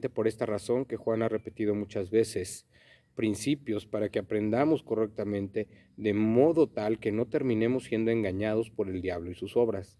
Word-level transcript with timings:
por 0.00 0.28
esta 0.28 0.46
razón 0.46 0.84
que 0.84 0.96
Juan 0.96 1.22
ha 1.22 1.28
repetido 1.28 1.74
muchas 1.74 2.10
veces 2.10 2.66
principios 3.14 3.86
para 3.86 4.08
que 4.08 4.18
aprendamos 4.18 4.82
correctamente 4.82 5.68
de 5.96 6.14
modo 6.14 6.68
tal 6.68 6.98
que 6.98 7.12
no 7.12 7.26
terminemos 7.26 7.84
siendo 7.84 8.10
engañados 8.10 8.70
por 8.70 8.88
el 8.88 9.02
diablo 9.02 9.30
y 9.30 9.34
sus 9.34 9.56
obras. 9.56 9.98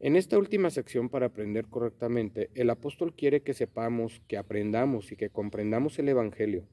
En 0.00 0.16
esta 0.16 0.38
última 0.38 0.70
sección 0.70 1.08
para 1.08 1.26
aprender 1.26 1.66
correctamente, 1.66 2.50
el 2.54 2.70
apóstol 2.70 3.14
quiere 3.14 3.42
que 3.42 3.52
sepamos, 3.52 4.22
que 4.28 4.36
aprendamos 4.36 5.10
y 5.12 5.16
que 5.16 5.30
comprendamos 5.30 5.98
el 5.98 6.08
Evangelio, 6.08 6.68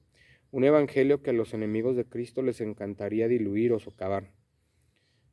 un 0.51 0.63
Evangelio 0.63 1.21
que 1.21 1.31
a 1.31 1.33
los 1.33 1.53
enemigos 1.53 1.95
de 1.95 2.05
Cristo 2.05 2.41
les 2.43 2.61
encantaría 2.61 3.27
diluir 3.27 3.73
o 3.73 3.79
socavar. 3.79 4.31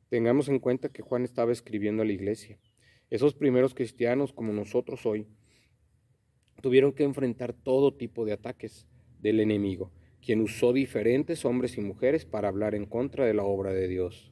Tengamos 0.09 0.49
en 0.49 0.59
cuenta 0.59 0.89
que 0.89 1.03
Juan 1.03 1.23
estaba 1.23 1.51
escribiendo 1.51 2.01
a 2.01 2.05
la 2.05 2.13
iglesia. 2.13 2.59
Esos 3.09 3.35
primeros 3.35 3.75
cristianos, 3.75 4.33
como 4.33 4.53
nosotros 4.53 5.05
hoy, 5.05 5.27
tuvieron 6.61 6.93
que 6.93 7.03
enfrentar 7.03 7.53
todo 7.53 7.93
tipo 7.93 8.25
de 8.25 8.33
ataques 8.33 8.87
del 9.19 9.39
enemigo, 9.39 9.91
quien 10.21 10.41
usó 10.41 10.73
diferentes 10.73 11.45
hombres 11.45 11.77
y 11.77 11.81
mujeres 11.81 12.25
para 12.25 12.47
hablar 12.47 12.75
en 12.75 12.85
contra 12.85 13.25
de 13.25 13.33
la 13.33 13.43
obra 13.43 13.73
de 13.73 13.87
Dios. 13.87 14.31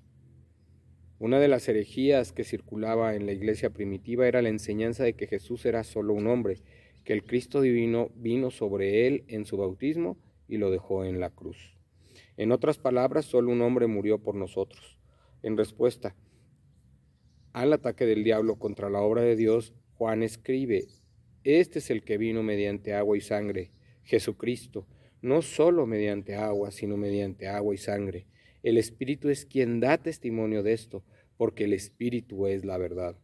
Una 1.20 1.40
de 1.40 1.48
las 1.48 1.68
herejías 1.70 2.32
que 2.32 2.44
circulaba 2.44 3.16
en 3.16 3.26
la 3.26 3.32
iglesia 3.32 3.70
primitiva 3.70 4.27
era 4.27 4.41
la 4.41 4.49
enseñanza 4.49 5.04
de 5.04 5.13
que 5.13 5.27
Jesús 5.27 5.66
era 5.66 5.84
solo 5.84 6.13
un 6.13 6.27
hombre, 6.27 6.58
que 7.04 7.13
el 7.13 7.23
Cristo 7.23 7.62
divino 7.62 8.10
vino 8.16 8.49
sobre 8.49 9.08
él 9.08 9.24
en 9.27 9.46
su 9.46 9.58
bautismo 9.58 10.18
y 10.48 10.58
lo 10.58 10.72
dejó 10.72 11.05
en 11.05 11.20
la 11.20 11.30
cruz. 11.30 11.77
En 12.38 12.52
otras 12.52 12.77
palabras, 12.77 13.26
solo 13.26 13.52
un 13.52 13.62
hombre 13.62 13.88
murió 13.88 14.18
por 14.18 14.35
nosotros. 14.35 14.98
En 15.44 15.58
respuesta 15.58 16.16
al 17.54 17.74
ataque 17.74 18.05
del 18.05 18.24
diablo 18.24 18.55
contra 18.55 18.90
la 18.90 19.02
obra 19.02 19.22
de 19.22 19.35
Dios, 19.35 19.74
Juan 19.96 20.24
escribe, 20.24 20.88
Este 21.44 21.80
es 21.80 21.90
el 21.90 22.04
que 22.04 22.20
vino 22.20 22.44
mediante 22.44 22.94
agua 22.94 23.18
y 23.18 23.22
sangre, 23.22 23.72
Jesucristo, 24.04 24.86
no 25.23 25.41
solo 25.41 25.88
mediante 25.88 26.36
agua, 26.36 26.70
sino 26.70 26.98
mediante 26.98 27.48
agua 27.48 27.74
y 27.74 27.79
sangre. 27.79 28.27
El 28.62 28.77
Espíritu 28.77 29.29
es 29.29 29.46
quien 29.46 29.79
da 29.79 29.98
testimonio 29.98 30.62
de 30.62 30.74
esto, 30.74 31.04
porque 31.38 31.63
el 31.63 31.74
Espíritu 31.74 32.46
es 32.46 32.63
la 32.63 32.77
verdad. 32.77 33.18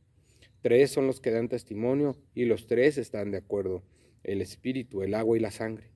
Tres 0.64 0.89
son 0.89 1.05
los 1.05 1.22
que 1.22 1.30
dan 1.30 1.47
testimonio 1.47 2.17
y 2.33 2.45
los 2.45 2.66
tres 2.66 2.97
están 2.97 3.30
de 3.30 3.38
acuerdo, 3.38 3.83
el 4.23 4.42
Espíritu, 4.42 5.03
el 5.03 5.14
agua 5.14 5.38
y 5.38 5.39
la 5.39 5.52
sangre. 5.52 5.92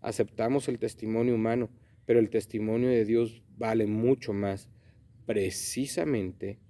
Aceptamos 0.00 0.68
el 0.68 0.78
testimonio 0.78 1.34
humano, 1.34 1.70
pero 2.06 2.20
el 2.20 2.30
testimonio 2.30 2.88
de 2.88 3.04
Dios 3.04 3.42
vale 3.56 3.86
mucho 3.86 4.32
más, 4.32 4.68
precisamente, 5.26 6.60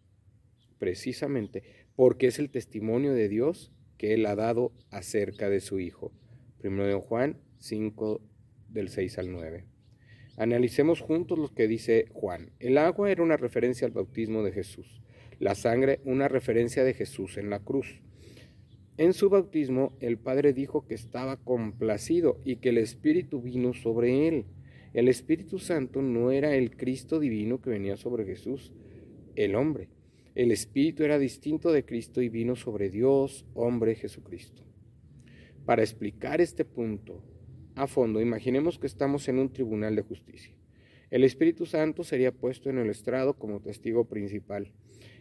precisamente, 0.78 1.62
porque 1.94 2.28
es 2.28 2.38
el 2.38 2.48
testimonio 2.48 3.12
de 3.12 3.28
Dios 3.28 3.73
que 3.98 4.14
Él 4.14 4.26
ha 4.26 4.34
dado 4.34 4.72
acerca 4.90 5.48
de 5.50 5.60
su 5.60 5.80
Hijo. 5.80 6.12
Primero 6.58 6.86
de 6.86 6.94
Juan 6.94 7.38
5, 7.58 8.20
del 8.68 8.88
6 8.88 9.18
al 9.18 9.32
9. 9.32 9.64
Analicemos 10.36 11.00
juntos 11.00 11.38
lo 11.38 11.54
que 11.54 11.68
dice 11.68 12.06
Juan. 12.12 12.50
El 12.58 12.76
agua 12.76 13.10
era 13.10 13.22
una 13.22 13.36
referencia 13.36 13.86
al 13.86 13.92
bautismo 13.92 14.42
de 14.42 14.52
Jesús, 14.52 15.00
la 15.38 15.54
sangre 15.54 16.00
una 16.04 16.26
referencia 16.28 16.82
de 16.82 16.94
Jesús 16.94 17.38
en 17.38 17.50
la 17.50 17.60
cruz. 17.60 18.02
En 18.96 19.12
su 19.12 19.28
bautismo 19.30 19.96
el 20.00 20.18
Padre 20.18 20.52
dijo 20.52 20.86
que 20.86 20.94
estaba 20.94 21.36
complacido 21.36 22.40
y 22.44 22.56
que 22.56 22.70
el 22.70 22.78
Espíritu 22.78 23.42
vino 23.42 23.74
sobre 23.74 24.28
él. 24.28 24.46
El 24.92 25.08
Espíritu 25.08 25.58
Santo 25.58 26.02
no 26.02 26.30
era 26.30 26.54
el 26.54 26.76
Cristo 26.76 27.18
divino 27.20 27.60
que 27.60 27.70
venía 27.70 27.96
sobre 27.96 28.24
Jesús, 28.24 28.72
el 29.36 29.54
hombre. 29.54 29.88
El 30.34 30.50
Espíritu 30.50 31.04
era 31.04 31.20
distinto 31.20 31.70
de 31.70 31.84
Cristo 31.84 32.20
y 32.20 32.28
vino 32.28 32.56
sobre 32.56 32.90
Dios, 32.90 33.46
hombre 33.54 33.94
Jesucristo. 33.94 34.64
Para 35.64 35.82
explicar 35.82 36.40
este 36.40 36.64
punto, 36.64 37.22
a 37.76 37.86
fondo, 37.86 38.20
imaginemos 38.20 38.80
que 38.80 38.88
estamos 38.88 39.28
en 39.28 39.38
un 39.38 39.52
tribunal 39.52 39.94
de 39.94 40.02
justicia. 40.02 40.52
El 41.12 41.22
Espíritu 41.22 41.66
Santo 41.66 42.02
sería 42.02 42.32
puesto 42.32 42.68
en 42.68 42.78
el 42.78 42.90
estrado 42.90 43.34
como 43.34 43.60
testigo 43.60 44.08
principal. 44.08 44.72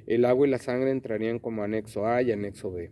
El 0.08 0.26
agua 0.26 0.48
y 0.48 0.50
la 0.50 0.58
sangre 0.58 0.90
entrarían 0.90 1.38
como 1.38 1.62
anexo 1.62 2.08
A 2.08 2.24
y 2.24 2.32
anexo 2.32 2.72
B. 2.72 2.90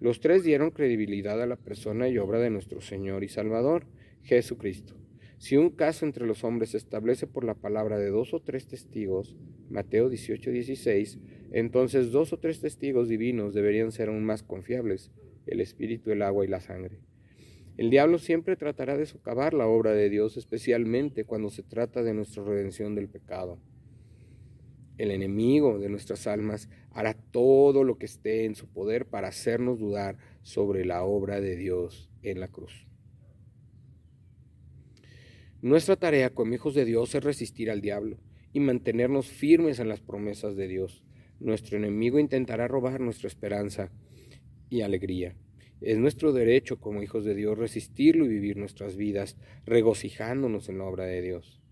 Los 0.00 0.18
tres 0.18 0.42
dieron 0.42 0.72
credibilidad 0.72 1.40
a 1.40 1.46
la 1.46 1.56
persona 1.56 2.08
y 2.08 2.18
obra 2.18 2.40
de 2.40 2.50
nuestro 2.50 2.80
Señor 2.80 3.22
y 3.22 3.28
Salvador, 3.28 3.86
Jesucristo. 4.22 4.96
Si 5.38 5.56
un 5.56 5.70
caso 5.70 6.04
entre 6.04 6.26
los 6.26 6.42
hombres 6.42 6.70
se 6.70 6.78
establece 6.78 7.28
por 7.28 7.44
la 7.44 7.54
palabra 7.54 7.96
de 7.96 8.10
dos 8.10 8.34
o 8.34 8.40
tres 8.40 8.66
testigos, 8.66 9.36
Mateo 9.70 10.08
18, 10.08 10.50
16, 10.50 11.18
entonces 11.50 12.12
dos 12.12 12.32
o 12.32 12.38
tres 12.38 12.60
testigos 12.60 13.08
divinos 13.08 13.54
deberían 13.54 13.92
ser 13.92 14.08
aún 14.08 14.24
más 14.24 14.42
confiables, 14.42 15.10
el 15.46 15.60
Espíritu, 15.60 16.10
el 16.10 16.22
agua 16.22 16.44
y 16.44 16.48
la 16.48 16.60
sangre. 16.60 17.00
El 17.76 17.90
diablo 17.90 18.18
siempre 18.18 18.56
tratará 18.56 18.96
de 18.96 19.06
socavar 19.06 19.54
la 19.54 19.66
obra 19.66 19.92
de 19.92 20.10
Dios, 20.10 20.36
especialmente 20.36 21.24
cuando 21.24 21.50
se 21.50 21.62
trata 21.62 22.02
de 22.02 22.12
nuestra 22.14 22.44
redención 22.44 22.94
del 22.94 23.08
pecado. 23.08 23.58
El 24.98 25.10
enemigo 25.10 25.78
de 25.78 25.88
nuestras 25.88 26.26
almas 26.26 26.68
hará 26.90 27.14
todo 27.14 27.84
lo 27.84 27.96
que 27.96 28.04
esté 28.04 28.44
en 28.44 28.54
su 28.54 28.68
poder 28.68 29.06
para 29.06 29.28
hacernos 29.28 29.78
dudar 29.78 30.18
sobre 30.42 30.84
la 30.84 31.04
obra 31.04 31.40
de 31.40 31.56
Dios 31.56 32.10
en 32.22 32.38
la 32.38 32.48
cruz. 32.48 32.86
Nuestra 35.62 35.96
tarea 35.96 36.30
como 36.30 36.54
hijos 36.54 36.74
de 36.74 36.84
Dios 36.84 37.14
es 37.14 37.24
resistir 37.24 37.70
al 37.70 37.80
diablo 37.80 38.18
y 38.52 38.60
mantenernos 38.60 39.28
firmes 39.28 39.78
en 39.78 39.88
las 39.88 40.00
promesas 40.00 40.54
de 40.54 40.68
Dios. 40.68 41.02
Nuestro 41.40 41.78
enemigo 41.78 42.18
intentará 42.18 42.68
robar 42.68 43.00
nuestra 43.00 43.28
esperanza 43.28 43.90
y 44.68 44.82
alegría. 44.82 45.34
Es 45.80 45.98
nuestro 45.98 46.32
derecho 46.32 46.78
como 46.78 47.02
hijos 47.02 47.24
de 47.24 47.34
Dios 47.34 47.58
resistirlo 47.58 48.26
y 48.26 48.28
vivir 48.28 48.58
nuestras 48.58 48.96
vidas 48.96 49.38
regocijándonos 49.64 50.68
en 50.68 50.78
la 50.78 50.84
obra 50.84 51.04
de 51.04 51.22
Dios. 51.22 51.62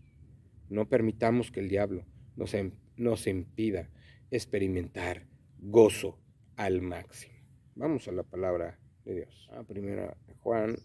No 0.70 0.88
permitamos 0.88 1.50
que 1.50 1.60
el 1.60 1.68
diablo 1.68 2.06
nos, 2.34 2.54
em, 2.54 2.72
nos 2.96 3.26
impida 3.26 3.90
experimentar 4.30 5.26
gozo 5.58 6.18
al 6.56 6.80
máximo. 6.80 7.34
Vamos 7.74 8.08
a 8.08 8.12
la 8.12 8.22
palabra 8.22 8.78
de 9.04 9.14
Dios. 9.14 9.48
A 9.52 9.62
primera 9.64 10.16
Juan 10.40 10.76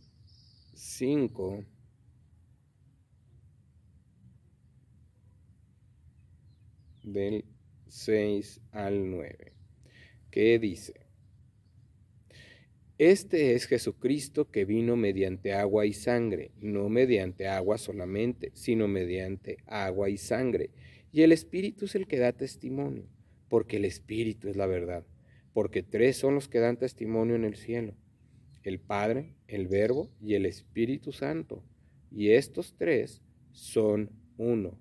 5. 0.74 1.64
del 7.04 7.44
6 7.88 8.62
al 8.72 9.10
9. 9.10 9.54
¿Qué 10.32 10.60
dice? 10.60 11.04
Este 13.00 13.54
es 13.54 13.66
Jesucristo 13.66 14.50
que 14.52 14.66
vino 14.66 14.96
mediante 14.96 15.54
agua 15.54 15.86
y 15.86 15.94
sangre, 15.94 16.52
no 16.62 16.90
mediante 16.90 17.48
agua 17.48 17.78
solamente, 17.78 18.52
sino 18.54 18.88
mediante 18.88 19.58
agua 19.66 20.10
y 20.10 20.18
sangre. 20.18 20.70
Y 21.12 21.24
el 21.24 21.32
Espíritu 21.32 21.86
es 21.86 21.96
el 21.96 22.08
que 22.08 22.20
da 22.20 22.34
testimonio, 22.34 23.08
porque 23.50 23.78
el 23.78 23.86
Espíritu 23.86 24.48
es 24.48 24.56
la 24.56 24.68
verdad, 24.68 25.06
porque 25.54 25.84
tres 25.84 26.18
son 26.18 26.36
los 26.36 26.48
que 26.48 26.60
dan 26.60 26.78
testimonio 26.78 27.36
en 27.36 27.46
el 27.46 27.56
cielo, 27.56 27.96
el 28.64 28.80
Padre, 28.80 29.34
el 29.48 29.68
Verbo 29.68 30.10
y 30.22 30.36
el 30.36 30.46
Espíritu 30.46 31.12
Santo. 31.12 31.64
Y 32.12 32.30
estos 32.30 32.76
tres 32.78 33.22
son 33.52 34.12
uno. 34.38 34.80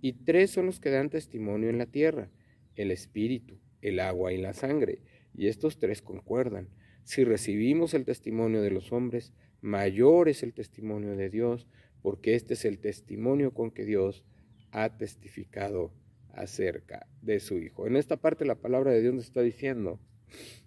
Y 0.00 0.12
tres 0.12 0.50
son 0.50 0.66
los 0.66 0.78
que 0.78 0.90
dan 0.90 1.10
testimonio 1.10 1.70
en 1.70 1.78
la 1.78 1.86
tierra, 1.86 2.30
el 2.76 2.90
Espíritu, 2.90 3.58
el 3.82 4.00
agua 4.00 4.32
y 4.32 4.38
la 4.38 4.52
sangre. 4.52 5.00
Y 5.34 5.48
estos 5.48 5.78
tres 5.78 6.02
concuerdan 6.02 6.68
si 7.06 7.22
recibimos 7.22 7.94
el 7.94 8.04
testimonio 8.04 8.62
de 8.62 8.72
los 8.72 8.92
hombres, 8.92 9.32
mayor 9.60 10.28
es 10.28 10.42
el 10.42 10.52
testimonio 10.52 11.16
de 11.16 11.30
Dios, 11.30 11.68
porque 12.02 12.34
este 12.34 12.54
es 12.54 12.64
el 12.64 12.80
testimonio 12.80 13.54
con 13.54 13.70
que 13.70 13.84
Dios 13.84 14.24
ha 14.72 14.98
testificado 14.98 15.92
acerca 16.30 17.06
de 17.22 17.38
su 17.38 17.58
Hijo. 17.58 17.86
En 17.86 17.94
esta 17.94 18.16
parte 18.16 18.44
la 18.44 18.56
palabra 18.56 18.90
de 18.90 19.02
Dios 19.02 19.14
nos 19.14 19.24
está 19.26 19.40
diciendo, 19.42 20.00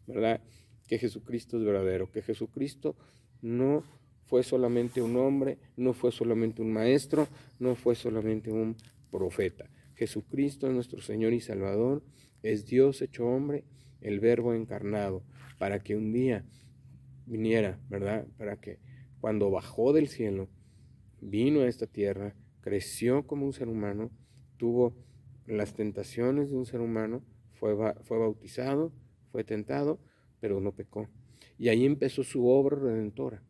¿verdad? 0.08 0.42
Que 0.88 0.98
Jesucristo 0.98 1.58
es 1.58 1.66
verdadero, 1.66 2.10
que 2.10 2.22
Jesucristo 2.22 2.96
no 3.42 3.84
fue 4.26 4.44
solamente 4.44 5.02
un 5.02 5.18
hombre, 5.18 5.58
no 5.76 5.92
fue 5.92 6.14
solamente 6.14 6.62
un 6.62 6.72
maestro, 6.72 7.28
no 7.60 7.76
fue 7.76 7.96
solamente 7.96 8.50
un 8.50 8.78
profeta. 9.12 9.70
Jesucristo 10.00 10.68
es 10.68 10.74
nuestro 10.74 11.02
Señor 11.02 11.34
y 11.34 11.42
Salvador, 11.42 12.06
es 12.42 12.66
Dios 12.66 13.02
hecho 13.02 13.28
hombre, 13.28 13.66
el 14.00 14.22
Verbo 14.22 14.54
encarnado 14.54 15.26
para 15.58 15.84
que 15.84 15.98
un 15.98 16.14
día 16.14 16.46
viniera, 17.26 17.82
¿verdad? 17.90 18.26
Para 18.38 18.62
que 18.62 18.80
cuando 19.20 19.52
bajó 19.52 19.92
del 19.92 20.08
cielo, 20.08 20.48
vino 21.20 21.60
a 21.60 21.68
esta 21.68 21.86
tierra, 21.86 22.34
creció 22.62 23.28
como 23.28 23.46
un 23.46 23.52
ser 23.52 23.68
humano, 23.68 24.10
tuvo 24.56 24.96
las 25.46 25.74
tentaciones 25.74 26.50
de 26.50 26.56
un 26.56 26.66
ser 26.66 26.80
humano, 26.80 27.22
fue, 27.56 27.76
fue 28.04 28.18
bautizado, 28.20 28.94
fue 29.34 29.44
tentado, 29.44 30.00
pero 30.40 30.62
no 30.62 30.74
pecó. 30.74 31.10
Y 31.58 31.68
ahí 31.68 31.86
empezó 31.86 32.24
su 32.24 32.48
obra 32.48 32.78
redentora. 32.80 33.44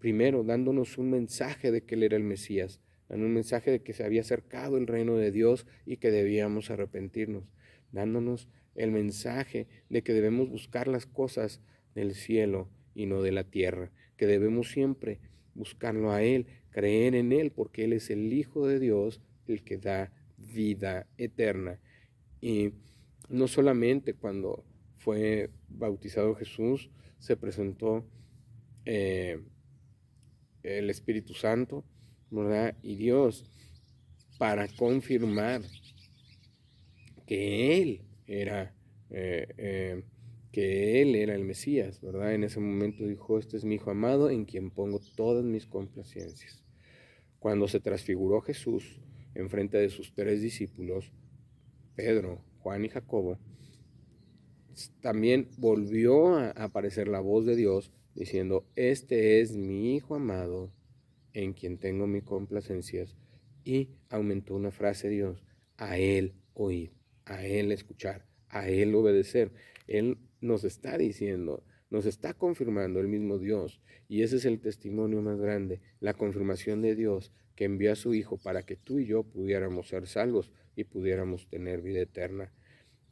Primero, 0.00 0.42
dándonos 0.42 0.98
un 0.98 1.10
mensaje 1.10 1.70
de 1.70 1.82
que 1.84 1.94
Él 1.94 2.02
era 2.02 2.16
el 2.16 2.24
Mesías, 2.24 2.80
dando 3.10 3.26
un 3.26 3.34
mensaje 3.34 3.72
de 3.72 3.82
que 3.82 3.92
se 3.92 4.04
había 4.04 4.20
acercado 4.20 4.78
el 4.78 4.86
reino 4.86 5.16
de 5.16 5.32
Dios 5.32 5.66
y 5.84 5.96
que 5.96 6.12
debíamos 6.12 6.70
arrepentirnos, 6.70 7.44
dándonos 7.90 8.48
el 8.76 8.92
mensaje 8.92 9.66
de 9.88 10.02
que 10.02 10.14
debemos 10.14 10.48
buscar 10.48 10.86
las 10.86 11.06
cosas 11.06 11.60
del 11.96 12.14
cielo 12.14 12.68
y 12.94 13.06
no 13.06 13.20
de 13.20 13.32
la 13.32 13.42
tierra, 13.42 13.90
que 14.16 14.28
debemos 14.28 14.70
siempre 14.70 15.18
buscarlo 15.54 16.12
a 16.12 16.22
Él, 16.22 16.46
creer 16.70 17.16
en 17.16 17.32
Él, 17.32 17.50
porque 17.50 17.84
Él 17.84 17.94
es 17.94 18.10
el 18.10 18.32
Hijo 18.32 18.68
de 18.68 18.78
Dios, 18.78 19.20
el 19.48 19.64
que 19.64 19.76
da 19.76 20.12
vida 20.38 21.08
eterna. 21.18 21.80
Y 22.40 22.74
no 23.28 23.48
solamente 23.48 24.14
cuando 24.14 24.64
fue 24.98 25.50
bautizado 25.68 26.36
Jesús, 26.36 26.90
se 27.18 27.36
presentó 27.36 28.04
eh, 28.84 29.40
el 30.62 30.90
Espíritu 30.90 31.34
Santo, 31.34 31.84
¿verdad? 32.30 32.76
Y 32.82 32.96
Dios 32.96 33.44
para 34.38 34.68
confirmar 34.68 35.62
que 37.26 37.80
Él 37.80 38.02
era, 38.26 38.74
eh, 39.10 39.46
eh, 39.58 40.02
que 40.52 41.02
Él 41.02 41.14
era 41.14 41.34
el 41.34 41.44
Mesías, 41.44 42.00
¿verdad? 42.00 42.34
En 42.34 42.44
ese 42.44 42.58
momento 42.58 43.06
dijo, 43.06 43.38
este 43.38 43.56
es 43.56 43.64
mi 43.64 43.74
Hijo 43.74 43.90
amado 43.90 44.30
en 44.30 44.44
quien 44.44 44.70
pongo 44.70 45.00
todas 45.14 45.44
mis 45.44 45.66
complacencias. 45.66 46.64
Cuando 47.38 47.68
se 47.68 47.80
transfiguró 47.80 48.40
Jesús 48.40 49.00
en 49.34 49.48
frente 49.50 49.78
de 49.78 49.90
sus 49.90 50.14
tres 50.14 50.40
discípulos, 50.40 51.12
Pedro, 51.94 52.42
Juan 52.60 52.84
y 52.84 52.88
Jacobo, 52.88 53.38
también 55.00 55.48
volvió 55.58 56.36
a 56.36 56.50
aparecer 56.50 57.08
la 57.08 57.20
voz 57.20 57.44
de 57.46 57.56
Dios 57.56 57.92
diciendo, 58.14 58.66
este 58.76 59.40
es 59.40 59.56
mi 59.56 59.96
Hijo 59.96 60.14
amado 60.14 60.72
en 61.34 61.52
quien 61.52 61.78
tengo 61.78 62.06
mis 62.06 62.22
complacencias. 62.22 63.16
Y 63.64 63.90
aumentó 64.08 64.54
una 64.54 64.70
frase 64.70 65.08
Dios, 65.08 65.44
a 65.76 65.98
Él 65.98 66.34
oír, 66.54 66.92
a 67.24 67.44
Él 67.46 67.72
escuchar, 67.72 68.26
a 68.48 68.68
Él 68.68 68.94
obedecer. 68.94 69.52
Él 69.86 70.18
nos 70.40 70.64
está 70.64 70.96
diciendo, 70.98 71.64
nos 71.90 72.06
está 72.06 72.34
confirmando 72.34 73.00
el 73.00 73.08
mismo 73.08 73.38
Dios. 73.38 73.80
Y 74.08 74.22
ese 74.22 74.36
es 74.36 74.44
el 74.44 74.60
testimonio 74.60 75.22
más 75.22 75.38
grande, 75.38 75.80
la 76.00 76.14
confirmación 76.14 76.82
de 76.82 76.94
Dios 76.94 77.32
que 77.54 77.64
envió 77.64 77.92
a 77.92 77.96
su 77.96 78.14
Hijo 78.14 78.38
para 78.38 78.62
que 78.62 78.76
tú 78.76 78.98
y 78.98 79.06
yo 79.06 79.22
pudiéramos 79.22 79.88
ser 79.88 80.06
salvos 80.06 80.50
y 80.76 80.84
pudiéramos 80.84 81.48
tener 81.48 81.82
vida 81.82 82.00
eterna. 82.00 82.52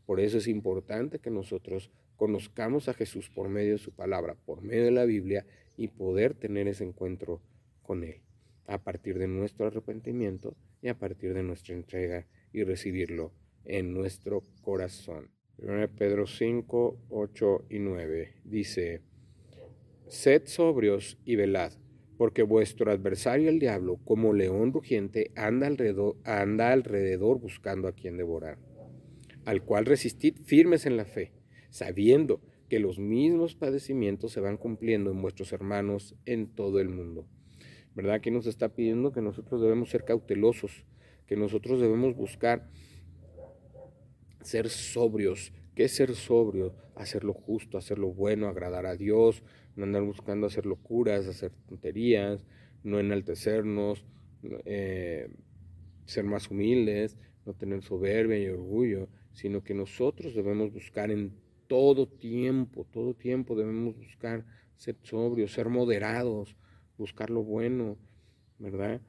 Por 0.07 0.21
eso 0.21 0.39
es 0.39 0.49
importante 0.49 1.19
que 1.19 1.31
nosotros 1.31 1.91
conozcamos 2.17 2.89
a 2.89 2.95
Jesús 2.95 3.29
por 3.29 3.49
medio 3.49 3.73
de 3.73 3.79
su 3.79 3.93
palabra, 3.93 4.37
por 4.47 4.63
medio 4.63 4.87
de 4.87 4.91
la 4.91 5.05
Biblia 5.05 5.45
y 5.77 5.89
poder 5.89 6.35
tener 6.35 6.67
ese 6.67 6.85
encuentro 6.85 7.43
con 7.89 8.05
Él 8.05 8.21
a 8.67 8.85
partir 8.85 9.19
de 9.19 9.29
nuestro 9.29 9.67
arrepentimiento 9.67 10.55
y 10.83 10.89
a 10.89 10.99
partir 10.99 11.33
de 11.33 11.43
nuestra 11.43 11.75
entrega 11.75 12.27
y 12.53 12.63
recibirlo 12.63 13.33
en 13.65 13.95
nuestro 13.95 14.45
corazón. 14.61 15.31
1 15.57 15.89
Pedro 15.97 16.27
5, 16.27 17.07
8 17.09 17.65
y 17.71 17.79
9 17.79 18.35
dice, 18.45 19.01
Sed 20.07 20.43
sobrios 20.45 21.19
y 21.25 21.37
velad, 21.37 21.73
porque 22.19 22.43
vuestro 22.43 22.93
adversario 22.93 23.49
el 23.49 23.59
diablo, 23.59 23.97
como 24.05 24.35
león 24.35 24.75
rugiente, 24.75 25.33
anda 25.35 25.67
alrededor, 25.67 26.17
anda 26.25 26.73
alrededor 26.73 27.41
buscando 27.41 27.89
a 27.89 27.93
quien 27.93 28.19
devorar 28.19 28.59
al 29.49 29.63
cual 29.65 29.87
resistid 29.87 30.37
firmes 30.45 30.85
en 30.85 30.99
la 30.99 31.07
fe, 31.07 31.33
sabiendo 31.71 32.43
que 32.69 32.81
los 32.81 32.99
mismos 32.99 33.55
padecimientos 33.55 34.31
se 34.33 34.41
van 34.41 34.59
cumpliendo 34.59 35.11
en 35.11 35.23
vuestros 35.23 35.55
hermanos 35.55 36.17
en 36.27 36.55
todo 36.55 36.81
el 36.81 36.91
mundo. 36.91 37.27
¿Verdad? 37.99 38.15
Aquí 38.15 38.31
nos 38.31 38.47
está 38.47 38.69
pidiendo 38.69 39.11
que 39.11 39.21
nosotros 39.21 39.61
debemos 39.61 39.91
ser 39.91 40.05
cautelosos, 40.05 40.85
que 41.27 41.35
nosotros 41.35 41.81
debemos 41.81 42.15
buscar 42.15 42.71
ser 44.41 44.69
sobrios. 44.69 45.53
¿Qué 45.75 45.89
ser 45.89 46.15
sobrio? 46.15 46.77
Hacer 46.95 47.25
lo 47.25 47.33
justo, 47.33 47.77
hacer 47.77 47.99
lo 47.99 48.13
bueno, 48.13 48.47
agradar 48.47 48.87
a 48.87 48.95
Dios, 48.95 49.43
no 49.75 49.83
andar 49.83 50.05
buscando 50.05 50.47
hacer 50.47 50.65
locuras, 50.65 51.27
hacer 51.27 51.51
tonterías, 51.67 52.47
no 52.85 53.01
enaltecernos, 53.01 54.05
eh, 54.65 55.29
ser 56.05 56.23
más 56.23 56.53
humildes, 56.53 57.17
no 57.47 57.55
tener 57.55 57.83
soberbia 57.83 58.39
y 58.39 58.47
orgullo, 58.47 59.09
sino 59.33 59.65
que 59.65 59.75
nosotros 59.75 60.37
debemos 60.37 60.73
buscar 60.73 61.11
en 61.11 61.33
todo 61.67 62.07
tiempo, 62.07 62.87
todo 62.93 63.15
tiempo 63.15 63.57
debemos 63.57 63.97
buscar 63.97 64.45
ser 64.77 64.95
sobrios, 65.03 65.51
ser 65.51 65.69
moderados, 65.69 66.55
buscar 66.99 67.31
lo 67.31 67.43
bueno, 67.43 67.97
¿verdad? 68.59 69.01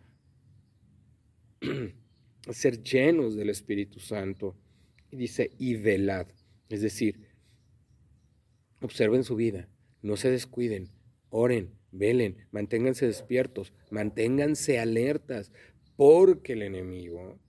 ser 2.51 2.81
llenos 2.81 3.36
del 3.36 3.50
Espíritu 3.50 4.00
Santo. 4.00 4.56
Y 5.12 5.18
dice, 5.18 5.51
y 5.57 5.75
velad, 5.75 6.27
es 6.69 6.81
decir, 6.81 7.27
observen 8.80 9.24
su 9.24 9.36
vida, 9.36 9.68
no 10.01 10.15
se 10.15 10.30
descuiden, 10.30 10.91
oren, 11.30 11.74
velen, 11.91 12.47
manténganse 12.51 13.07
despiertos, 13.07 13.74
manténganse 13.89 14.80
alertas, 14.80 15.51
porque 15.95 16.53
el 16.53 16.62
enemigo 16.62 17.39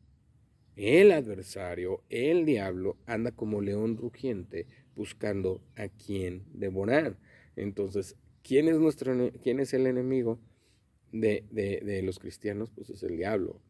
el 0.80 1.12
adversario, 1.12 2.02
el 2.08 2.46
diablo, 2.46 2.96
anda 3.04 3.32
como 3.32 3.60
león 3.60 3.98
rugiente 3.98 4.66
buscando 4.94 5.62
a 5.76 5.88
quien 5.88 6.44
devorar. 6.54 7.18
Entonces, 7.54 8.16
¿quién 8.42 8.68
es, 8.68 8.78
nuestro, 8.78 9.32
quién 9.42 9.60
es 9.60 9.74
el 9.74 9.86
enemigo 9.86 10.38
de, 11.12 11.44
de, 11.50 12.02
los 12.02 12.18
cristianos? 12.18 12.70
Pues 12.70 12.90
es 12.90 13.02
el 13.02 13.16
diablo. 13.16 13.60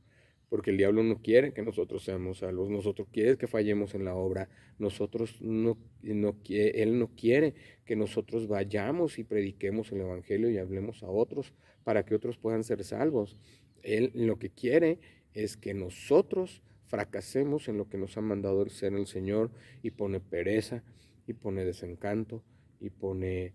Porque 0.48 0.70
el 0.70 0.78
diablo 0.78 1.04
no 1.04 1.22
quiere 1.22 1.52
que 1.52 1.62
nosotros 1.62 2.02
seamos 2.02 2.38
salvos, 2.38 2.70
nosotros 2.70 3.06
quiere 3.12 3.36
que 3.36 3.46
fallemos 3.46 3.94
en 3.94 4.04
la 4.04 4.16
obra, 4.16 4.48
nosotros 4.78 5.40
no, 5.40 5.78
no, 6.02 6.36
él 6.48 6.98
no 6.98 7.14
quiere 7.14 7.54
que 7.84 7.94
nosotros 7.94 8.48
vayamos 8.48 9.20
y 9.20 9.24
prediquemos 9.24 9.92
el 9.92 10.00
Evangelio 10.00 10.50
y 10.50 10.58
hablemos 10.58 11.04
a 11.04 11.08
otros 11.08 11.52
para 11.84 12.04
que 12.04 12.16
otros 12.16 12.36
puedan 12.36 12.64
ser 12.64 12.82
salvos. 12.82 13.36
Él 13.82 14.10
lo 14.14 14.40
que 14.40 14.50
quiere 14.50 14.98
es 15.34 15.56
que 15.56 15.72
nosotros 15.72 16.62
fracasemos 16.86 17.68
en 17.68 17.78
lo 17.78 17.88
que 17.88 17.98
nos 17.98 18.16
ha 18.16 18.20
mandado 18.20 18.62
el 18.62 18.70
ser 18.70 18.92
el 18.94 19.06
Señor 19.06 19.52
y 19.82 19.92
pone 19.92 20.18
pereza 20.18 20.82
y 21.28 21.34
pone 21.34 21.64
desencanto 21.64 22.42
y 22.80 22.90
pone 22.90 23.54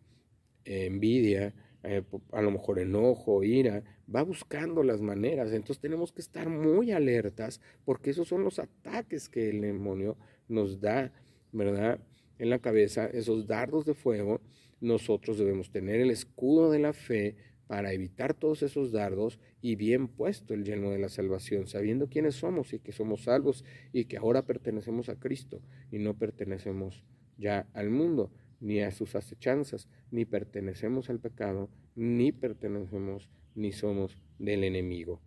envidia, 0.65 1.53
eh, 1.83 2.03
a 2.31 2.41
lo 2.41 2.51
mejor 2.51 2.79
enojo, 2.79 3.44
ira, 3.44 3.83
va 4.13 4.23
buscando 4.23 4.83
las 4.83 5.01
maneras. 5.01 5.51
Entonces 5.51 5.79
tenemos 5.79 6.12
que 6.12 6.21
estar 6.21 6.50
muy 6.50 6.91
alertas 6.91 7.62
porque 7.85 8.09
esos 8.09 8.27
son 8.27 8.44
los 8.44 8.59
ataques 8.59 9.29
que 9.29 9.50
el 9.50 9.62
demonio 9.62 10.17
nos 10.47 10.81
da, 10.81 11.12
¿verdad? 11.51 12.00
En 12.39 12.50
la 12.50 12.59
cabeza, 12.59 13.06
esos 13.06 13.47
dardos 13.47 13.85
de 13.85 13.94
fuego, 13.94 14.41
nosotros 14.81 15.38
debemos 15.38 15.71
tener 15.71 16.01
el 16.01 16.12
escudo 16.12 16.71
de 16.71 16.79
la 16.79 16.94
fe 16.94 17.35
para 17.67 17.94
evitar 17.94 18.33
todos 18.33 18.62
esos 18.62 18.91
dardos 18.91 19.39
y 19.62 19.75
bien 19.75 20.07
puesto 20.07 20.53
el 20.53 20.63
yelmo 20.63 20.91
de 20.91 21.00
la 21.00 21.10
salvación, 21.10 21.67
sabiendo 21.67 22.07
quiénes 22.07 22.36
somos 22.36 22.74
y 22.74 22.79
que 22.79 22.91
somos 22.91 23.24
salvos 23.24 23.63
y 23.91 24.05
que 24.05 24.17
ahora 24.17 24.45
pertenecemos 24.45 25.10
a 25.10 25.19
Cristo 25.19 25.62
y 25.91 25.98
no 25.98 26.15
pertenecemos 26.15 27.03
ya 27.38 27.67
al 27.74 27.89
mundo, 27.89 28.31
ni 28.65 28.81
a 28.81 28.91
sus 28.91 29.15
acechanzas, 29.15 29.88
ni 30.10 30.25
pertenecemos 30.25 31.10
al 31.10 31.19
pecado, 31.19 31.69
ni 31.95 32.31
pertenecemos 32.31 33.29
ni 33.53 33.72
somos 33.72 34.17
del 34.39 34.63
enemigo, 34.63 35.22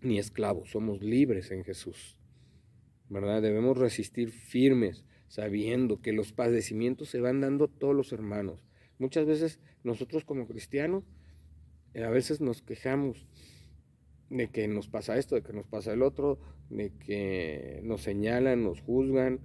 ni 0.00 0.18
esclavos, 0.18 0.70
somos 0.70 1.02
libres 1.02 1.50
en 1.50 1.64
Jesús. 1.64 2.18
¿Verdad? 3.08 3.42
Debemos 3.42 3.78
resistir 3.78 4.30
firmes, 4.30 5.04
sabiendo 5.28 6.00
que 6.00 6.12
los 6.12 6.32
padecimientos 6.32 7.10
se 7.10 7.20
van 7.20 7.40
dando 7.40 7.68
todos 7.68 7.94
los 7.94 8.12
hermanos 8.12 8.64
Muchas 8.98 9.26
veces 9.26 9.60
nosotros 9.84 10.24
como 10.24 10.46
cristianos 10.46 11.04
eh, 11.94 12.04
a 12.04 12.10
veces 12.10 12.40
nos 12.40 12.62
quejamos 12.62 13.26
de 14.30 14.48
que 14.48 14.66
nos 14.68 14.88
pasa 14.88 15.18
esto, 15.18 15.34
de 15.34 15.42
que 15.42 15.52
nos 15.52 15.66
pasa 15.66 15.92
el 15.92 16.02
otro, 16.02 16.38
de 16.70 16.92
que 16.94 17.80
nos 17.84 18.02
señalan, 18.02 18.64
nos 18.64 18.80
juzgan, 18.80 19.40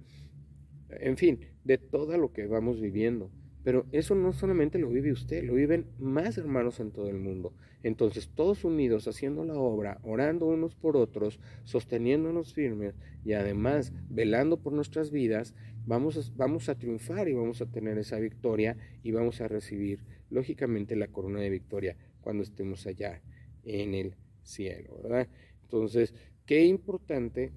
en 1.00 1.16
fin, 1.16 1.40
de 1.64 1.78
todo 1.78 2.16
lo 2.18 2.32
que 2.32 2.46
vamos 2.46 2.80
viviendo. 2.80 3.30
Pero 3.64 3.86
eso 3.92 4.14
no 4.14 4.32
solamente 4.32 4.78
lo 4.78 4.88
vive 4.88 5.12
usted, 5.12 5.44
lo 5.44 5.54
viven 5.54 5.86
más 5.98 6.36
hermanos 6.36 6.80
en 6.80 6.90
todo 6.90 7.08
el 7.08 7.18
mundo. 7.18 7.54
Entonces, 7.84 8.28
todos 8.34 8.64
unidos 8.64 9.06
haciendo 9.06 9.44
la 9.44 9.54
obra, 9.54 9.98
orando 10.02 10.46
unos 10.46 10.74
por 10.74 10.96
otros, 10.96 11.38
sosteniéndonos 11.64 12.54
firmes 12.54 12.94
y 13.24 13.34
además 13.34 13.92
velando 14.08 14.56
por 14.60 14.72
nuestras 14.72 15.10
vidas, 15.10 15.54
vamos 15.86 16.68
a, 16.68 16.74
triunfar 16.74 17.28
y 17.28 17.34
vamos 17.34 17.60
a 17.60 17.66
tener 17.66 17.98
esa 17.98 18.18
victoria 18.18 18.76
y 19.02 19.12
vamos 19.12 19.40
a 19.40 19.48
recibir, 19.48 20.04
lógicamente, 20.30 20.96
la 20.96 21.08
corona 21.08 21.40
de 21.40 21.50
victoria 21.50 21.96
cuando 22.20 22.42
estemos 22.42 22.86
allá 22.86 23.20
en 23.64 23.94
el 23.94 24.16
cielo, 24.42 25.00
¿verdad? 25.02 25.28
Entonces, 25.62 26.14
qué 26.46 26.64
importante 26.64 27.52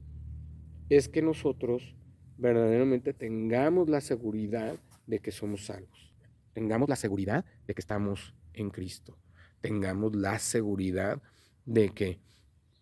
es 0.90 1.10
que 1.10 1.22
nosotros 1.22 1.96
verdaderamente 2.38 3.14
tengamos 3.14 3.90
la 3.90 4.02
seguridad 4.02 4.76
de 5.08 5.20
que 5.20 5.32
somos 5.32 5.66
salvos. 5.66 6.14
Tengamos 6.54 6.90
la 6.90 6.96
seguridad 6.96 7.46
de 7.68 7.74
que 7.74 7.82
estamos 7.82 8.34
en 8.54 8.70
Cristo. 8.70 9.18
Tengamos 9.62 10.16
la 10.16 10.40
seguridad 10.40 11.22
de 11.66 11.90
que 11.90 12.20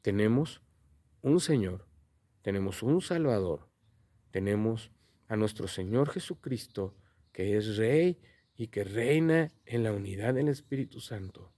tenemos 0.01 0.62
un 1.22 1.39
Señor, 1.39 1.88
tenemos 2.41 2.83
un 2.83 3.01
Salvador, 3.01 3.69
tenemos 4.31 4.91
a 5.27 5.38
nuestro 5.38 5.67
Señor 5.67 6.10
Jesucristo, 6.10 6.95
que 7.31 7.57
es 7.57 7.77
Rey 7.77 8.19
y 8.55 8.67
que 8.67 8.83
reina 8.83 9.51
en 9.65 9.83
la 9.83 9.93
unidad 9.93 10.33
del 10.33 10.50
Espíritu 10.50 11.00
Santo, 11.00 11.53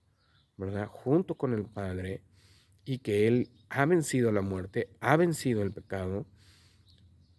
¿verdad? 0.56 0.86
Junto 0.86 1.36
con 1.36 1.52
el 1.52 1.66
Padre, 1.66 2.22
y 2.84 2.98
que 2.98 3.26
Él 3.26 3.50
ha 3.68 3.84
vencido 3.84 4.30
la 4.30 4.42
muerte, 4.42 4.88
ha 5.00 5.16
vencido 5.16 5.62
el 5.62 5.72
pecado, 5.72 6.26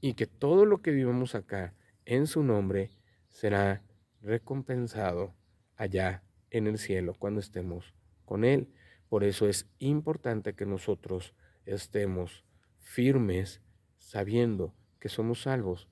y 0.01 0.13
que 0.13 0.27
todo 0.27 0.65
lo 0.65 0.81
que 0.81 0.91
vivamos 0.91 1.35
acá 1.35 1.73
en 2.05 2.27
su 2.27 2.43
nombre 2.43 2.91
será 3.29 3.83
recompensado 4.21 5.33
allá 5.75 6.23
en 6.49 6.67
el 6.67 6.77
cielo 6.77 7.15
cuando 7.17 7.39
estemos 7.39 7.93
con 8.25 8.43
Él. 8.43 8.69
Por 9.09 9.23
eso 9.23 9.47
es 9.47 9.69
importante 9.79 10.53
que 10.53 10.65
nosotros 10.65 11.33
estemos 11.65 12.45
firmes 12.79 13.61
sabiendo 13.97 14.73
que 14.99 15.09
somos 15.09 15.43
salvos 15.43 15.87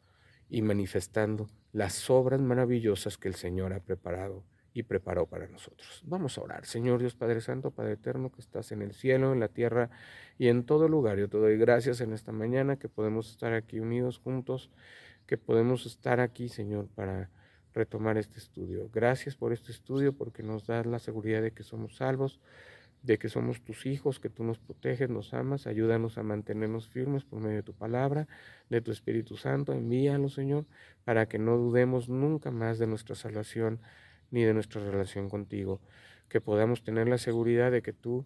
y 0.50 0.62
manifestando 0.62 1.48
las 1.72 2.10
obras 2.10 2.42
maravillosas 2.42 3.18
que 3.18 3.28
el 3.28 3.36
Señor 3.36 3.74
ha 3.74 3.82
preparado 3.82 4.44
y 4.76 4.84
preparó 4.84 5.26
para 5.26 5.48
nosotros. 5.48 6.04
Vamos 6.06 6.38
a 6.38 6.42
orar. 6.42 6.66
Señor 6.66 7.00
Dios 7.00 7.16
Padre 7.16 7.40
Santo, 7.40 7.72
Padre 7.72 7.94
Eterno, 7.94 8.30
que 8.30 8.42
estás 8.42 8.74
en 8.74 8.82
el 8.82 8.94
cielo, 8.94 9.32
en 9.32 9.40
la 9.40 9.48
tierra 9.48 9.90
y 10.38 10.50
en 10.50 10.66
todo 10.66 10.90
lugar. 10.90 11.18
Yo 11.18 11.30
te 11.30 11.38
doy 11.38 11.58
gracias 11.58 12.02
en 12.02 12.12
esta 12.12 12.34
mañana 12.34 12.76
que 12.76 12.90
podemos 12.90 13.32
estar 13.32 13.54
aquí 13.54 13.80
unidos 13.80 14.20
juntos, 14.20 14.70
que 15.28 15.38
podemos 15.38 15.86
estar 15.86 16.20
aquí, 16.20 16.50
Señor, 16.50 16.90
para 16.94 17.32
retomar 17.74 18.18
este 18.18 18.38
estudio. 18.38 18.90
Gracias 18.94 19.38
por 19.38 19.54
este 19.54 19.72
estudio 19.72 20.12
porque 20.12 20.44
nos 20.44 20.68
das 20.68 20.86
la 20.86 21.00
seguridad 21.00 21.42
de 21.42 21.52
que 21.52 21.64
somos 21.64 21.96
salvos 21.96 22.42
de 23.06 23.20
que 23.20 23.30
somos 23.30 23.62
tus 23.62 23.86
hijos, 23.86 24.20
que 24.20 24.30
tú 24.30 24.44
nos 24.44 24.58
proteges, 24.58 25.10
nos 25.12 25.36
amas, 25.36 25.68
ayúdanos 25.68 26.18
a 26.18 26.24
mantenernos 26.24 26.90
firmes 26.90 27.24
por 27.24 27.40
medio 27.40 27.58
de 27.58 27.64
tu 27.64 27.74
palabra, 27.74 28.28
de 28.70 28.82
tu 28.82 28.92
Espíritu 28.92 29.38
Santo, 29.38 29.74
envíalo, 29.74 30.28
Señor, 30.28 30.66
para 31.04 31.28
que 31.28 31.38
no 31.38 31.56
dudemos 31.56 32.10
nunca 32.10 32.50
más 32.50 32.80
de 32.80 32.88
nuestra 32.88 33.14
salvación 33.16 33.80
ni 34.32 34.44
de 34.44 34.54
nuestra 34.54 34.84
relación 34.84 35.30
contigo, 35.30 35.82
que 36.30 36.42
podamos 36.42 36.84
tener 36.84 37.08
la 37.08 37.18
seguridad 37.18 37.72
de 37.72 37.82
que 37.82 37.94
tú 37.94 38.26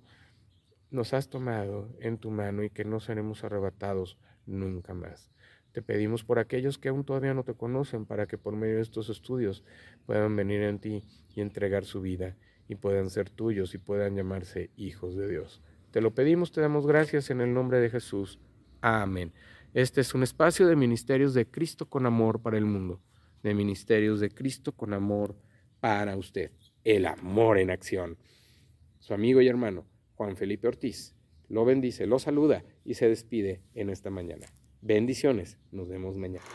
nos 0.91 1.13
has 1.13 1.29
tomado 1.29 1.89
en 1.99 2.17
tu 2.17 2.31
mano 2.31 2.63
y 2.63 2.69
que 2.69 2.85
no 2.85 2.99
seremos 2.99 3.43
arrebatados 3.43 4.17
nunca 4.45 4.93
más. 4.93 5.29
Te 5.71 5.81
pedimos 5.81 6.23
por 6.23 6.39
aquellos 6.39 6.77
que 6.77 6.89
aún 6.89 7.03
todavía 7.03 7.33
no 7.33 7.43
te 7.43 7.53
conocen, 7.53 8.05
para 8.05 8.25
que 8.25 8.37
por 8.37 8.55
medio 8.55 8.77
de 8.77 8.81
estos 8.81 9.09
estudios 9.09 9.63
puedan 10.05 10.35
venir 10.35 10.61
en 10.63 10.79
ti 10.79 11.03
y 11.35 11.41
entregar 11.41 11.85
su 11.85 12.01
vida 12.01 12.35
y 12.67 12.75
puedan 12.75 13.09
ser 13.09 13.29
tuyos 13.29 13.75
y 13.75 13.77
puedan 13.77 14.15
llamarse 14.15 14.71
hijos 14.75 15.15
de 15.15 15.29
Dios. 15.29 15.61
Te 15.91 16.01
lo 16.01 16.13
pedimos, 16.13 16.51
te 16.51 16.61
damos 16.61 16.87
gracias 16.87 17.29
en 17.29 17.41
el 17.41 17.53
nombre 17.53 17.79
de 17.79 17.89
Jesús. 17.89 18.39
Amén. 18.81 19.31
Este 19.73 20.01
es 20.01 20.15
un 20.15 20.23
espacio 20.23 20.67
de 20.67 20.75
ministerios 20.75 21.35
de 21.35 21.45
Cristo 21.45 21.87
con 21.87 22.07
amor 22.07 22.41
para 22.41 22.57
el 22.57 22.65
mundo, 22.65 22.99
de 23.43 23.53
ministerios 23.53 24.19
de 24.19 24.31
Cristo 24.31 24.71
con 24.71 24.93
amor 24.93 25.35
para 25.79 26.17
usted. 26.17 26.51
El 26.83 27.05
amor 27.05 27.57
en 27.57 27.71
acción. 27.71 28.17
Su 28.99 29.13
amigo 29.13 29.41
y 29.41 29.47
hermano, 29.47 29.85
Juan 30.15 30.37
Felipe 30.37 30.67
Ortiz, 30.67 31.15
lo 31.47 31.65
bendice, 31.65 32.05
lo 32.05 32.19
saluda 32.19 32.63
y 32.85 32.93
se 32.93 33.07
despide 33.07 33.61
en 33.73 33.89
esta 33.89 34.09
mañana. 34.09 34.47
Bendiciones, 34.81 35.57
nos 35.71 35.89
vemos 35.89 36.17
mañana. 36.17 36.45